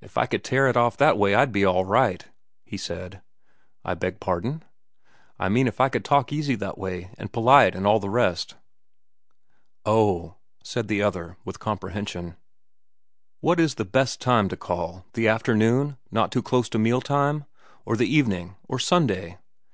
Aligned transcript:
"If 0.00 0.16
I 0.16 0.24
could 0.24 0.44
tear 0.44 0.66
it 0.68 0.78
off 0.78 0.96
that 0.96 1.18
way, 1.18 1.34
I'd 1.34 1.52
be 1.52 1.62
all 1.62 1.84
right," 1.84 2.24
he 2.64 2.78
said. 2.78 3.20
"I 3.84 3.92
beg 3.92 4.18
pardon?" 4.18 4.64
"I 5.38 5.50
mean 5.50 5.66
if 5.66 5.78
I 5.78 5.90
could 5.90 6.06
talk 6.06 6.32
easy 6.32 6.54
that 6.54 6.78
way, 6.78 7.10
an' 7.18 7.28
polite, 7.28 7.76
an' 7.76 7.84
all 7.84 8.00
the 8.00 8.08
rest." 8.08 8.54
"Oh," 9.84 10.36
said 10.64 10.88
the 10.88 11.02
other, 11.02 11.36
with 11.44 11.60
comprehension. 11.60 12.36
"What 13.40 13.60
is 13.60 13.74
the 13.74 13.84
best 13.84 14.22
time 14.22 14.48
to 14.48 14.56
call? 14.56 15.04
The 15.12 15.28
afternoon?—not 15.28 16.32
too 16.32 16.40
close 16.42 16.70
to 16.70 16.78
meal 16.78 17.02
time? 17.02 17.44
Or 17.84 17.94
the 17.94 18.08
evening? 18.10 18.56
Or 18.68 18.78
Sunday?" 18.78 19.36